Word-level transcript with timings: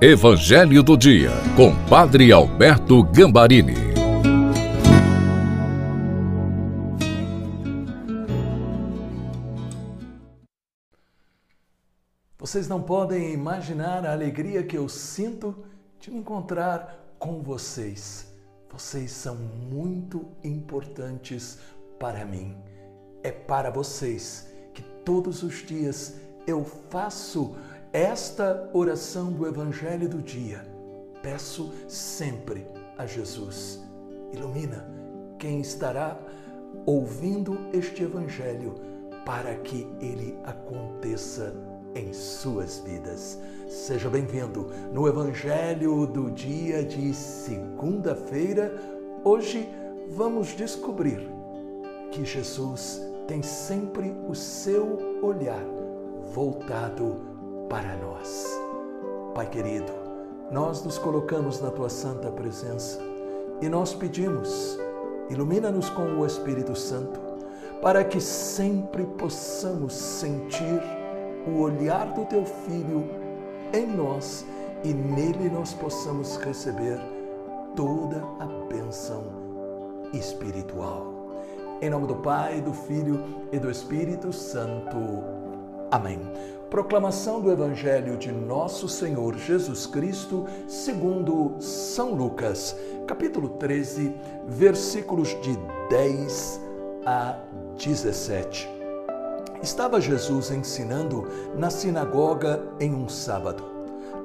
Evangelho 0.00 0.80
do 0.80 0.96
Dia, 0.96 1.32
com 1.56 1.74
Padre 1.88 2.30
Alberto 2.30 3.02
Gambarini. 3.02 3.74
Vocês 12.38 12.68
não 12.68 12.80
podem 12.80 13.32
imaginar 13.32 14.06
a 14.06 14.12
alegria 14.12 14.62
que 14.62 14.78
eu 14.78 14.88
sinto 14.88 15.64
de 15.98 16.12
me 16.12 16.18
encontrar 16.18 17.16
com 17.18 17.42
vocês. 17.42 18.32
Vocês 18.70 19.10
são 19.10 19.34
muito 19.34 20.28
importantes 20.44 21.58
para 21.98 22.24
mim. 22.24 22.56
É 23.24 23.32
para 23.32 23.68
vocês 23.68 24.48
que 24.72 24.82
todos 25.04 25.42
os 25.42 25.66
dias 25.66 26.20
eu 26.46 26.64
faço 26.64 27.56
esta 27.92 28.68
oração 28.72 29.32
do 29.32 29.46
Evangelho 29.46 30.08
do 30.08 30.20
dia. 30.20 30.64
Peço 31.22 31.72
sempre 31.86 32.66
a 32.96 33.06
Jesus: 33.06 33.82
ilumina 34.32 34.86
quem 35.38 35.60
estará 35.60 36.18
ouvindo 36.84 37.58
este 37.72 38.02
Evangelho 38.02 38.74
para 39.24 39.54
que 39.56 39.86
ele 40.00 40.38
aconteça 40.44 41.54
em 41.94 42.12
suas 42.12 42.78
vidas. 42.78 43.38
Seja 43.68 44.08
bem-vindo 44.08 44.70
no 44.92 45.08
Evangelho 45.08 46.06
do 46.06 46.30
dia 46.30 46.84
de 46.84 47.12
segunda-feira. 47.14 48.74
Hoje 49.24 49.68
vamos 50.10 50.48
descobrir 50.48 51.28
que 52.10 52.24
Jesus 52.24 53.02
tem 53.26 53.42
sempre 53.42 54.14
o 54.28 54.34
seu 54.34 55.20
olhar 55.22 55.62
voltado 56.32 57.27
para 57.68 57.96
nós. 57.96 58.60
Pai 59.34 59.48
querido, 59.48 59.92
nós 60.50 60.82
nos 60.82 60.98
colocamos 60.98 61.60
na 61.60 61.70
tua 61.70 61.88
santa 61.88 62.30
presença 62.30 63.00
e 63.60 63.68
nós 63.68 63.94
pedimos, 63.94 64.78
ilumina-nos 65.28 65.90
com 65.90 66.18
o 66.18 66.26
Espírito 66.26 66.74
Santo, 66.74 67.20
para 67.82 68.02
que 68.02 68.20
sempre 68.20 69.04
possamos 69.04 69.92
sentir 69.92 70.82
o 71.46 71.60
olhar 71.60 72.12
do 72.14 72.24
teu 72.24 72.44
Filho 72.44 73.04
em 73.72 73.86
nós 73.86 74.44
e 74.82 74.92
nele 74.92 75.50
nós 75.50 75.74
possamos 75.74 76.36
receber 76.38 76.98
toda 77.76 78.22
a 78.40 78.46
bênção 78.72 79.24
espiritual. 80.12 81.14
Em 81.80 81.90
nome 81.90 82.06
do 82.06 82.16
Pai, 82.16 82.60
do 82.60 82.72
Filho 82.72 83.22
e 83.52 83.58
do 83.58 83.70
Espírito 83.70 84.32
Santo. 84.32 85.37
Amém. 85.90 86.20
Proclamação 86.68 87.40
do 87.40 87.50
Evangelho 87.50 88.18
de 88.18 88.30
Nosso 88.30 88.86
Senhor 88.86 89.34
Jesus 89.38 89.86
Cristo, 89.86 90.44
segundo 90.66 91.54
São 91.60 92.12
Lucas, 92.12 92.76
capítulo 93.06 93.48
13, 93.48 94.14
versículos 94.46 95.30
de 95.40 95.58
10 95.88 96.60
a 97.06 97.38
17. 97.78 98.68
Estava 99.62 99.98
Jesus 99.98 100.50
ensinando 100.50 101.26
na 101.56 101.70
sinagoga 101.70 102.62
em 102.78 102.94
um 102.94 103.08
sábado. 103.08 103.64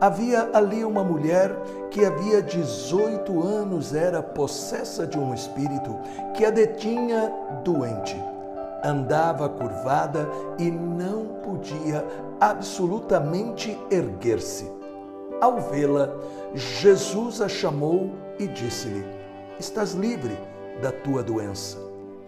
Havia 0.00 0.50
ali 0.52 0.84
uma 0.84 1.04
mulher 1.04 1.56
que 1.92 2.04
havia 2.04 2.42
18 2.42 3.40
anos 3.40 3.94
era 3.94 4.20
possessa 4.20 5.06
de 5.06 5.16
um 5.16 5.32
espírito 5.32 5.96
que 6.34 6.44
a 6.44 6.50
detinha 6.50 7.32
doente 7.62 8.31
andava 8.82 9.48
curvada 9.48 10.28
e 10.58 10.70
não 10.70 11.26
podia 11.44 12.04
absolutamente 12.40 13.78
erguer-se. 13.90 14.70
Ao 15.40 15.60
vê-la, 15.60 16.14
Jesus 16.54 17.40
a 17.40 17.48
chamou 17.48 18.10
e 18.38 18.46
disse-lhe: 18.46 19.04
Estás 19.58 19.92
livre 19.92 20.36
da 20.80 20.90
tua 20.92 21.22
doença. 21.22 21.78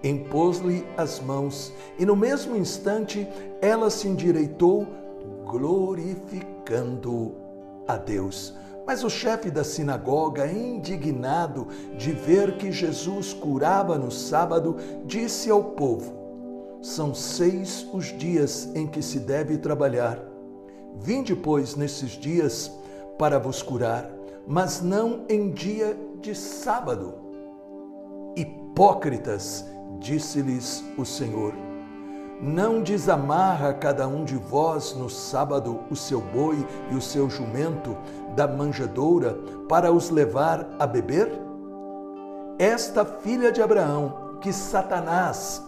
Impôs-lhe 0.03 0.87
as 0.97 1.21
mãos 1.21 1.73
e 1.99 2.05
no 2.05 2.15
mesmo 2.15 2.57
instante 2.57 3.27
ela 3.61 3.89
se 3.89 4.07
endireitou, 4.07 4.87
glorificando 5.47 7.35
a 7.89 7.97
Deus. 7.97 8.55
Mas 8.87 9.03
o 9.03 9.09
chefe 9.09 9.51
da 9.51 9.65
sinagoga, 9.65 10.47
indignado 10.47 11.67
de 11.97 12.13
ver 12.13 12.59
que 12.59 12.71
Jesus 12.71 13.33
curava 13.33 13.97
no 13.97 14.11
sábado, 14.11 14.77
disse 15.07 15.51
ao 15.51 15.63
povo: 15.63 16.24
são 16.85 17.15
seis 17.15 17.89
os 17.95 18.07
dias 18.19 18.69
em 18.75 18.87
que 18.87 19.01
se 19.01 19.19
deve 19.19 19.57
trabalhar. 19.57 20.19
Vinde, 21.01 21.35
pois, 21.35 21.75
nesses 21.75 22.11
dias 22.11 22.71
para 23.19 23.39
vos 23.39 23.63
curar, 23.63 24.11
mas 24.47 24.83
não 24.83 25.25
em 25.27 25.51
dia 25.51 25.97
de 26.21 26.35
sábado. 26.35 27.15
Hipócritas, 28.37 29.65
disse-lhes 29.99 30.85
o 30.99 31.07
Senhor, 31.07 31.55
não 32.43 32.83
desamarra 32.83 33.73
cada 33.73 34.07
um 34.07 34.23
de 34.23 34.37
vós 34.37 34.95
no 34.95 35.09
sábado 35.09 35.81
o 35.91 35.97
seu 35.97 36.21
boi 36.21 36.67
e 36.91 36.95
o 36.95 37.01
seu 37.01 37.31
jumento 37.31 37.97
da 38.37 38.47
manjedoura 38.47 39.39
para 39.71 39.91
os 39.91 40.11
levar 40.11 40.69
a 40.79 40.87
beber? 40.87 41.33
Esta 42.59 43.07
filha 43.07 43.51
de 43.51 43.63
Abraão, 43.63 44.37
que 44.43 44.53
Satanás 44.53 45.63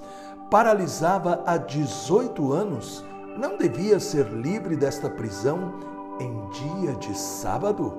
paralisava 0.50 1.42
há 1.44 1.56
18 1.56 2.52
anos, 2.52 3.04
não 3.36 3.58
devia 3.58 3.98
ser 3.98 4.26
livre 4.26 4.76
desta 4.76 5.10
prisão 5.10 5.74
em 6.20 6.48
dia 6.50 6.94
de 6.94 7.16
sábado? 7.16 7.92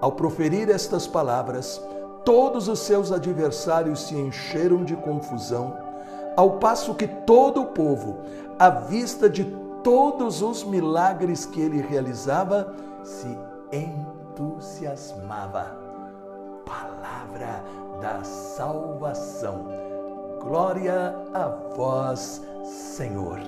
Ao 0.00 0.12
proferir 0.12 0.70
estas 0.70 1.06
palavras, 1.06 1.82
todos 2.24 2.68
os 2.68 2.78
seus 2.80 3.10
adversários 3.10 4.06
se 4.06 4.14
encheram 4.14 4.84
de 4.84 4.94
confusão, 4.94 5.76
ao 6.36 6.58
passo 6.58 6.94
que 6.94 7.08
todo 7.08 7.62
o 7.62 7.66
povo, 7.66 8.18
à 8.58 8.70
vista 8.70 9.28
de 9.28 9.44
todos 9.82 10.40
os 10.40 10.64
milagres 10.64 11.44
que 11.44 11.60
ele 11.60 11.80
realizava, 11.80 12.72
se 13.02 13.36
entusiasmava. 13.72 15.76
Palavra 16.64 17.64
da 18.00 18.22
salvação 18.22 19.87
Glória 20.40 21.14
a 21.34 21.48
vós, 21.76 22.42
Senhor. 22.64 23.38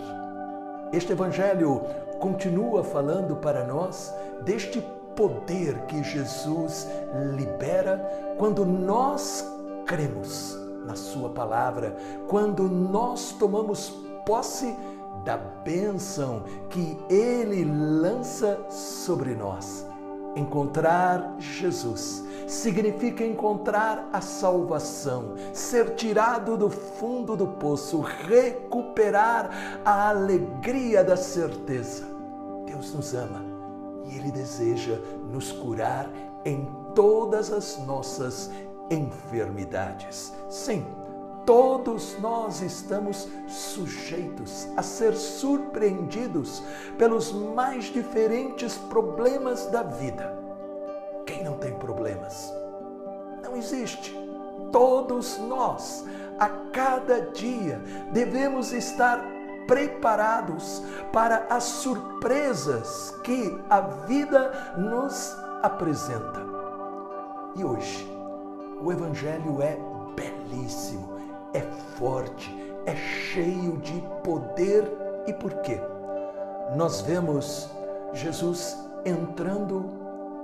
Este 0.92 1.12
Evangelho 1.12 1.82
continua 2.18 2.82
falando 2.82 3.36
para 3.36 3.64
nós 3.64 4.12
deste 4.42 4.84
poder 5.14 5.78
que 5.86 6.02
Jesus 6.02 6.88
libera 7.36 7.98
quando 8.38 8.66
nós 8.66 9.44
cremos 9.86 10.58
na 10.84 10.96
Sua 10.96 11.30
palavra, 11.30 11.96
quando 12.28 12.64
nós 12.64 13.32
tomamos 13.38 13.90
posse 14.26 14.76
da 15.24 15.36
bênção 15.36 16.42
que 16.68 16.98
Ele 17.08 17.64
lança 17.64 18.58
sobre 18.68 19.34
nós. 19.34 19.86
Encontrar 20.34 21.36
Jesus 21.38 22.24
significa 22.50 23.25
encontrar 23.25 24.09
a 24.12 24.21
salvação, 24.21 25.34
ser 25.55 25.94
tirado 25.94 26.56
do 26.56 26.69
fundo 26.69 27.37
do 27.37 27.47
poço, 27.47 28.00
recuperar 28.00 29.81
a 29.84 30.09
alegria 30.09 31.05
da 31.05 31.16
certeza. 31.16 32.05
Deus 32.66 32.93
nos 32.93 33.15
ama 33.15 33.44
e 34.05 34.16
Ele 34.16 34.33
deseja 34.33 34.99
nos 35.31 35.53
curar 35.53 36.11
em 36.44 36.69
todas 36.93 37.53
as 37.53 37.78
nossas 37.87 38.50
enfermidades. 38.91 40.32
Sim, 40.49 40.84
todos 41.47 42.19
nós 42.19 42.62
estamos 42.62 43.28
sujeitos 43.47 44.67
a 44.77 44.82
ser 44.82 45.15
surpreendidos 45.15 46.65
pelos 46.99 47.32
mais 47.32 47.84
diferentes 47.84 48.76
problemas 48.76 49.67
da 49.67 49.85
vida. 49.85 50.37
Quem 51.25 51.44
não 51.44 51.58
tem 51.58 51.73
problemas? 51.92 52.52
Não 53.42 53.56
existe. 53.56 54.14
Todos 54.72 55.38
nós, 55.38 56.04
a 56.38 56.48
cada 56.72 57.22
dia, 57.32 57.81
devemos 58.12 58.72
estar 58.72 59.20
preparados 59.66 60.82
para 61.12 61.46
as 61.50 61.64
surpresas 61.64 63.14
que 63.25 63.58
a 63.69 63.81
vida 63.81 64.75
nos 64.76 65.37
apresenta. 65.62 66.40
E 67.56 67.64
hoje, 67.64 68.06
o 68.81 68.93
Evangelho 68.93 69.60
é 69.60 69.76
belíssimo 70.14 71.20
é 71.52 71.60
forte, 71.96 72.54
é 72.86 72.94
cheio 72.96 73.76
de 73.78 74.02
poder. 74.22 74.84
E 75.26 75.32
por 75.32 75.52
quê? 75.62 75.81
Nós 76.76 77.00
vemos 77.00 77.69
Jesus 78.12 78.76
entrando 79.04 79.90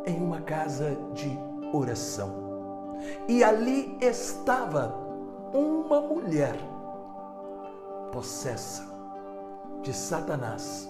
em 0.06 0.22
uma 0.22 0.40
casa 0.40 0.96
de 1.12 1.38
oração. 1.72 2.32
E 3.28 3.42
ali 3.42 3.98
estava 4.00 4.94
uma 5.52 6.00
mulher 6.00 6.56
possessa 8.12 8.84
de 9.82 9.92
Satanás, 9.92 10.88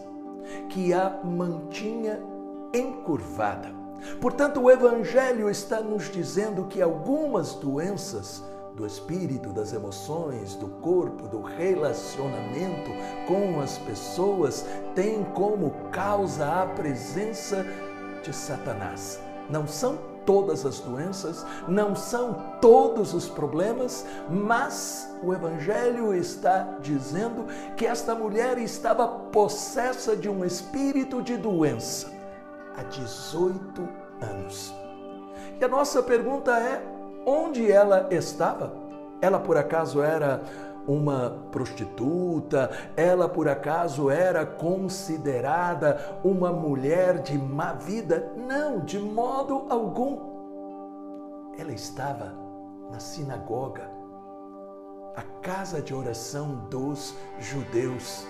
que 0.69 0.93
a 0.93 1.21
mantinha 1.25 2.23
encurvada. 2.73 3.75
Portanto, 4.21 4.61
o 4.61 4.71
Evangelho 4.71 5.51
está 5.51 5.81
nos 5.81 6.11
dizendo 6.11 6.67
que 6.67 6.81
algumas 6.81 7.55
doenças 7.55 8.45
do 8.77 8.87
espírito, 8.87 9.53
das 9.53 9.73
emoções, 9.73 10.55
do 10.55 10.69
corpo, 10.69 11.27
do 11.27 11.41
relacionamento 11.41 12.91
com 13.27 13.59
as 13.61 13.79
pessoas 13.79 14.67
têm 14.95 15.25
como 15.25 15.71
causa 15.91 16.62
a 16.62 16.67
presença 16.67 17.65
de 18.26 18.34
Satanás. 18.34 19.20
Não 19.49 19.67
são 19.67 19.99
todas 20.26 20.67
as 20.67 20.81
doenças, 20.81 21.46
não 21.69 21.94
são 21.94 22.56
todos 22.61 23.14
os 23.14 23.28
problemas, 23.28 24.05
mas 24.28 25.08
o 25.23 25.32
Evangelho 25.32 26.12
está 26.12 26.76
dizendo 26.81 27.46
que 27.76 27.87
esta 27.87 28.14
mulher 28.14 28.58
estava 28.58 29.06
possessa 29.06 30.17
de 30.17 30.28
um 30.28 30.44
espírito 30.44 31.23
de 31.23 31.37
doença 31.37 32.12
há 32.76 32.82
18 32.82 33.88
anos. 34.20 34.75
E 35.61 35.64
a 35.64 35.69
nossa 35.69 36.02
pergunta 36.02 36.58
é: 36.58 36.82
onde 37.25 37.70
ela 37.70 38.08
estava? 38.11 38.75
Ela 39.20 39.38
por 39.38 39.56
acaso 39.56 40.02
era 40.02 40.43
uma 40.87 41.49
prostituta, 41.50 42.71
ela 42.97 43.29
por 43.29 43.49
acaso 43.49 44.11
era 44.11 44.47
considerada 44.47 46.19
uma 46.23 46.53
mulher 46.53 47.19
de 47.23 47.37
má 47.38 47.73
vida? 47.73 48.33
Não, 48.37 48.81
de 48.81 48.99
modo 48.99 49.67
algum. 49.69 50.37
Ela 51.59 51.73
estava 51.73 52.33
na 52.91 53.00
sinagoga, 53.00 53.91
a 55.17 55.23
casa 55.41 55.81
de 55.81 55.94
oração 55.94 56.67
dos 56.71 57.15
judeus. 57.38 58.27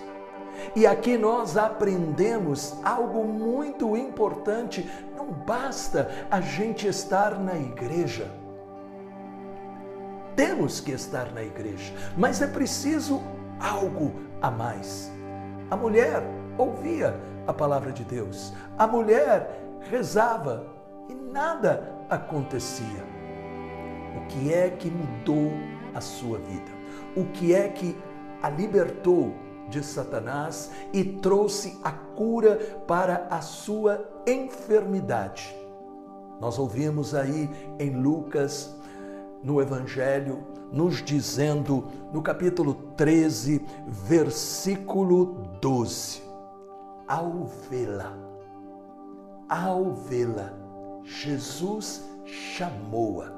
E 0.75 0.87
aqui 0.87 1.17
nós 1.17 1.55
aprendemos 1.55 2.75
algo 2.83 3.23
muito 3.25 3.95
importante. 3.95 4.89
Não 5.15 5.27
basta 5.31 6.09
a 6.31 6.41
gente 6.41 6.87
estar 6.87 7.37
na 7.37 7.55
igreja 7.55 8.31
temos 10.37 10.79
que 10.79 10.91
estar 10.91 11.33
na 11.33 11.43
igreja, 11.43 11.91
mas 12.15 12.43
é 12.43 12.47
preciso 12.47 13.23
algo 13.59 14.13
a 14.39 14.51
mais. 14.51 15.11
A 15.71 15.75
mulher 15.75 16.21
ouvia 16.59 17.19
a 17.47 17.51
palavra 17.51 17.91
de 17.91 18.03
Deus, 18.03 18.53
a 18.77 18.85
mulher 18.85 19.79
rezava 19.89 20.67
e 21.09 21.13
nada 21.15 21.91
acontecia. 22.07 23.03
O 24.15 24.27
que 24.27 24.53
é 24.53 24.69
que 24.69 24.91
mudou 24.91 25.51
a 25.95 25.99
sua 25.99 26.37
vida? 26.37 26.71
O 27.15 27.25
que 27.25 27.55
é 27.55 27.67
que 27.69 27.97
a 28.41 28.49
libertou 28.49 29.33
de 29.69 29.83
Satanás 29.83 30.71
e 30.93 31.03
trouxe 31.03 31.79
a 31.83 31.91
cura 31.91 32.57
para 32.87 33.27
a 33.31 33.41
sua 33.41 34.07
enfermidade? 34.27 35.55
Nós 36.39 36.59
ouvimos 36.59 37.15
aí 37.15 37.49
em 37.79 37.99
Lucas 37.99 38.76
no 39.47 39.61
Evangelho, 39.61 40.45
nos 40.73 41.01
dizendo 41.01 41.87
no 42.11 42.21
capítulo 42.21 42.73
13, 42.97 43.65
versículo 43.87 45.47
12: 45.61 46.21
Ao 47.07 47.45
vê-la, 47.69 48.11
ao 49.47 49.93
vê-la, 49.93 50.51
Jesus 51.01 52.03
chamou-a. 52.25 53.31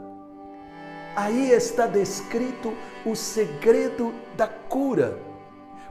Aí 1.16 1.52
está 1.52 1.86
descrito 1.86 2.74
o 3.06 3.16
segredo 3.16 4.12
da 4.36 4.48
cura 4.48 5.20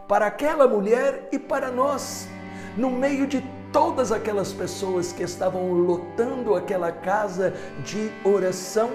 para 0.08 0.26
aquela 0.26 0.66
mulher 0.66 1.28
e 1.30 1.38
para 1.38 1.70
nós, 1.70 2.28
no 2.76 2.90
meio 2.90 3.24
de 3.24 3.40
todas 3.72 4.10
aquelas 4.10 4.52
pessoas 4.52 5.12
que 5.12 5.22
estavam 5.22 5.72
lotando 5.74 6.56
aquela 6.56 6.90
casa 6.90 7.54
de 7.84 8.10
oração 8.24 8.90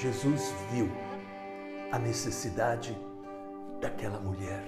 Jesus 0.00 0.54
viu 0.70 0.88
a 1.90 1.98
necessidade 1.98 2.96
daquela 3.80 4.20
mulher. 4.20 4.62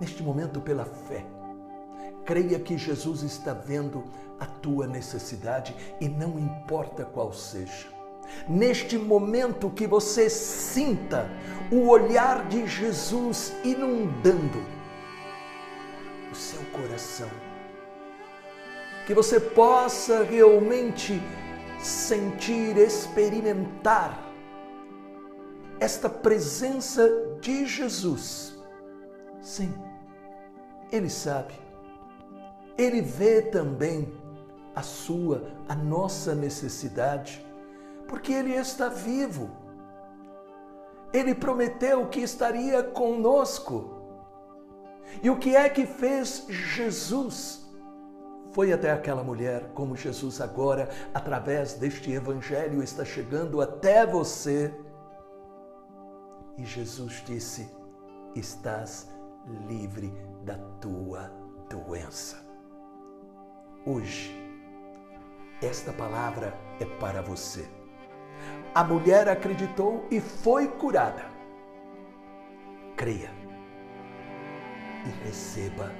Neste 0.00 0.22
momento, 0.22 0.62
pela 0.62 0.86
fé, 0.86 1.26
creia 2.24 2.58
que 2.58 2.78
Jesus 2.78 3.22
está 3.22 3.52
vendo 3.52 4.04
a 4.40 4.46
tua 4.46 4.86
necessidade 4.86 5.76
e 6.00 6.08
não 6.08 6.38
importa 6.38 7.04
qual 7.04 7.34
seja. 7.34 7.86
Neste 8.48 8.96
momento 8.96 9.68
que 9.68 9.86
você 9.86 10.30
sinta 10.30 11.28
o 11.70 11.88
olhar 11.88 12.48
de 12.48 12.66
Jesus 12.66 13.52
inundando 13.62 14.64
o 16.32 16.34
seu 16.34 16.62
coração, 16.72 17.28
que 19.06 19.12
você 19.12 19.38
possa 19.38 20.24
realmente 20.24 21.20
sentir, 21.84 22.78
experimentar 22.78 24.18
esta 25.78 26.08
presença 26.08 27.06
de 27.40 27.66
Jesus. 27.66 28.58
Sim, 29.40 29.74
Ele 30.90 31.10
sabe, 31.10 31.52
Ele 32.78 33.02
vê 33.02 33.42
também 33.42 34.10
a 34.74 34.82
sua, 34.82 35.52
a 35.68 35.74
nossa 35.74 36.34
necessidade, 36.34 37.44
porque 38.08 38.32
Ele 38.32 38.54
está 38.54 38.88
vivo. 38.88 39.50
Ele 41.12 41.34
prometeu 41.34 42.08
que 42.08 42.20
estaria 42.20 42.82
conosco. 42.82 43.90
E 45.22 45.28
o 45.28 45.38
que 45.38 45.54
é 45.54 45.68
que 45.68 45.86
fez 45.86 46.46
Jesus? 46.48 47.63
Foi 48.54 48.72
até 48.72 48.92
aquela 48.92 49.24
mulher, 49.24 49.72
como 49.74 49.96
Jesus 49.96 50.40
agora, 50.40 50.88
através 51.12 51.74
deste 51.74 52.12
evangelho, 52.12 52.82
está 52.82 53.04
chegando 53.04 53.60
até 53.60 54.06
você. 54.06 54.72
E 56.56 56.64
Jesus 56.64 57.20
disse: 57.26 57.68
Estás 58.36 59.10
livre 59.66 60.14
da 60.44 60.56
tua 60.80 61.32
doença. 61.68 62.38
Hoje, 63.84 64.32
esta 65.60 65.92
palavra 65.92 66.54
é 66.78 66.84
para 67.00 67.22
você. 67.22 67.68
A 68.72 68.84
mulher 68.84 69.28
acreditou 69.28 70.06
e 70.12 70.20
foi 70.20 70.68
curada. 70.68 71.24
Creia 72.96 73.30
e 75.04 75.24
receba 75.26 75.90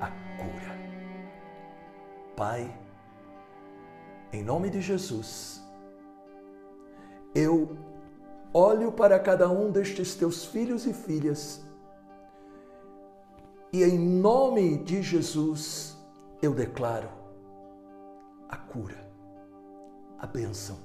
a 0.00 0.10
cura. 0.36 0.77
Pai, 2.38 2.72
em 4.32 4.44
nome 4.44 4.70
de 4.70 4.80
Jesus, 4.80 5.60
eu 7.34 7.76
olho 8.54 8.92
para 8.92 9.18
cada 9.18 9.50
um 9.50 9.72
destes 9.72 10.14
teus 10.14 10.44
filhos 10.44 10.86
e 10.86 10.92
filhas 10.92 11.66
e 13.72 13.82
em 13.82 13.98
nome 13.98 14.78
de 14.84 15.02
Jesus 15.02 15.98
eu 16.40 16.54
declaro 16.54 17.10
a 18.48 18.56
cura, 18.56 19.04
a 20.20 20.26
bênção, 20.28 20.78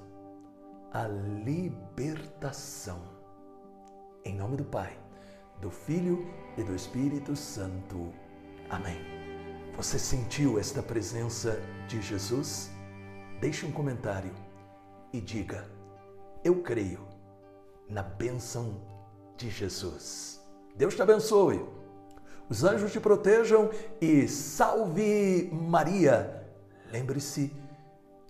a 0.92 1.06
libertação. 1.06 3.00
Em 4.24 4.34
nome 4.34 4.56
do 4.56 4.64
Pai, 4.64 4.98
do 5.60 5.70
Filho 5.70 6.26
e 6.58 6.64
do 6.64 6.74
Espírito 6.74 7.36
Santo. 7.36 8.12
Amém. 8.68 9.13
Você 9.76 9.98
sentiu 9.98 10.56
esta 10.56 10.80
presença 10.80 11.60
de 11.88 12.00
Jesus? 12.00 12.70
Deixe 13.40 13.66
um 13.66 13.72
comentário 13.72 14.30
e 15.12 15.20
diga: 15.20 15.68
Eu 16.44 16.62
creio 16.62 17.00
na 17.88 18.02
bênção 18.02 18.80
de 19.36 19.50
Jesus. 19.50 20.40
Deus 20.76 20.94
te 20.94 21.02
abençoe. 21.02 21.64
Os 22.48 22.62
anjos 22.62 22.92
te 22.92 23.00
protejam 23.00 23.68
e 24.00 24.28
salve 24.28 25.50
Maria. 25.52 26.46
Lembre-se 26.92 27.52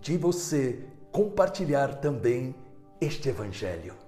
de 0.01 0.17
você 0.17 0.83
compartilhar 1.13 1.97
também 1.97 2.55
este 3.01 3.29
evangelho. 3.29 4.04